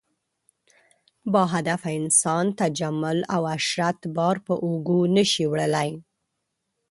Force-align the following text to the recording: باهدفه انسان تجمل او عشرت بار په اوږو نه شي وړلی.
باهدفه 1.31 1.89
انسان 1.99 2.45
تجمل 2.61 3.17
او 3.35 3.41
عشرت 3.55 3.99
بار 4.15 4.35
په 4.45 4.53
اوږو 4.65 4.99
نه 5.15 5.23
شي 5.31 5.45
وړلی. 5.51 5.91